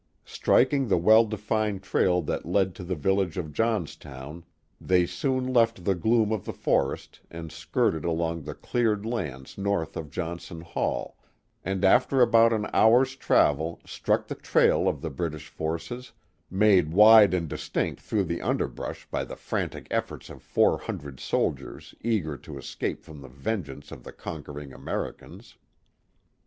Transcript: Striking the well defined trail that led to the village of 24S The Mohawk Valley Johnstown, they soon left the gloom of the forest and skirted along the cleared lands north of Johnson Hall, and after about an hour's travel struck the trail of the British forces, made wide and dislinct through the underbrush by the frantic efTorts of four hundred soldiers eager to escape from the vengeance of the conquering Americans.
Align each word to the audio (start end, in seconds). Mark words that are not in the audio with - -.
Striking 0.25 0.87
the 0.87 0.97
well 0.97 1.25
defined 1.25 1.83
trail 1.83 2.23
that 2.23 2.43
led 2.43 2.73
to 2.73 2.83
the 2.83 2.95
village 2.95 3.37
of 3.37 3.49
24S 3.49 3.53
The 3.53 3.61
Mohawk 3.61 3.73
Valley 3.77 3.79
Johnstown, 3.83 4.43
they 4.81 5.05
soon 5.05 5.53
left 5.53 5.85
the 5.85 5.93
gloom 5.93 6.31
of 6.31 6.45
the 6.45 6.53
forest 6.53 7.19
and 7.29 7.51
skirted 7.51 8.03
along 8.03 8.41
the 8.41 8.55
cleared 8.55 9.05
lands 9.05 9.59
north 9.59 9.95
of 9.95 10.09
Johnson 10.09 10.61
Hall, 10.61 11.17
and 11.63 11.85
after 11.85 12.19
about 12.19 12.51
an 12.51 12.65
hour's 12.73 13.15
travel 13.15 13.79
struck 13.85 14.27
the 14.27 14.33
trail 14.33 14.87
of 14.87 15.01
the 15.01 15.11
British 15.11 15.49
forces, 15.49 16.13
made 16.49 16.91
wide 16.91 17.35
and 17.35 17.47
dislinct 17.47 18.01
through 18.01 18.23
the 18.23 18.41
underbrush 18.41 19.05
by 19.11 19.23
the 19.23 19.35
frantic 19.35 19.85
efTorts 19.91 20.31
of 20.31 20.41
four 20.41 20.79
hundred 20.79 21.19
soldiers 21.19 21.93
eager 22.01 22.35
to 22.37 22.57
escape 22.57 23.03
from 23.03 23.21
the 23.21 23.29
vengeance 23.29 23.91
of 23.91 24.03
the 24.03 24.11
conquering 24.11 24.73
Americans. 24.73 25.57